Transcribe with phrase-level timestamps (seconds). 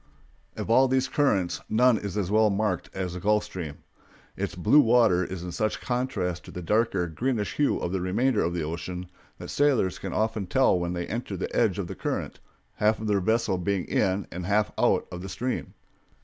[0.57, 3.83] Of all these currents none is as well marked as the Gulf Stream.
[4.35, 8.41] Its blue water is in such contrast to the darker, greenish hue of the remainder
[8.43, 9.05] of the ocean
[9.37, 12.39] that sailors can often tell when they enter the edge of the current,
[12.77, 15.75] half their vessel being in and half out of the stream.